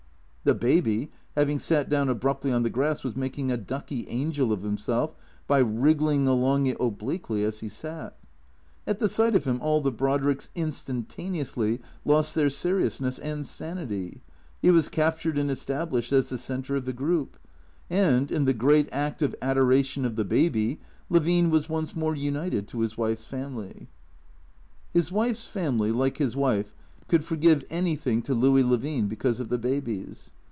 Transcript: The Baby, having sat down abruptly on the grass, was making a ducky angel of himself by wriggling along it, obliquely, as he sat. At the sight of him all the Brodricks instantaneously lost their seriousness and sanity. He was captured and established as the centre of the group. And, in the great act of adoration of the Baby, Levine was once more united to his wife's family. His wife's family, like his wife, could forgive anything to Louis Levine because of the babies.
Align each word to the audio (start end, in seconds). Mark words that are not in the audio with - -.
The 0.43 0.55
Baby, 0.55 1.11
having 1.37 1.59
sat 1.59 1.87
down 1.87 2.09
abruptly 2.09 2.51
on 2.51 2.63
the 2.63 2.71
grass, 2.71 3.03
was 3.03 3.15
making 3.15 3.51
a 3.51 3.57
ducky 3.57 4.07
angel 4.09 4.51
of 4.51 4.63
himself 4.63 5.13
by 5.45 5.59
wriggling 5.59 6.27
along 6.27 6.65
it, 6.65 6.77
obliquely, 6.79 7.43
as 7.43 7.59
he 7.59 7.69
sat. 7.69 8.17
At 8.87 8.97
the 8.97 9.07
sight 9.07 9.35
of 9.35 9.43
him 9.45 9.59
all 9.61 9.81
the 9.81 9.91
Brodricks 9.91 10.49
instantaneously 10.55 11.79
lost 12.03 12.33
their 12.33 12.49
seriousness 12.49 13.19
and 13.19 13.45
sanity. 13.45 14.23
He 14.63 14.71
was 14.71 14.89
captured 14.89 15.37
and 15.37 15.51
established 15.51 16.11
as 16.11 16.29
the 16.29 16.39
centre 16.39 16.75
of 16.75 16.85
the 16.85 16.91
group. 16.93 17.37
And, 17.87 18.31
in 18.31 18.45
the 18.45 18.53
great 18.55 18.89
act 18.91 19.21
of 19.21 19.35
adoration 19.43 20.05
of 20.05 20.15
the 20.15 20.25
Baby, 20.25 20.79
Levine 21.07 21.51
was 21.51 21.69
once 21.69 21.95
more 21.95 22.15
united 22.15 22.67
to 22.69 22.79
his 22.79 22.97
wife's 22.97 23.23
family. 23.25 23.89
His 24.91 25.11
wife's 25.11 25.45
family, 25.45 25.91
like 25.91 26.17
his 26.17 26.35
wife, 26.35 26.73
could 27.07 27.25
forgive 27.25 27.61
anything 27.69 28.21
to 28.21 28.33
Louis 28.33 28.63
Levine 28.63 29.09
because 29.09 29.41
of 29.41 29.49
the 29.49 29.57
babies. 29.57 30.31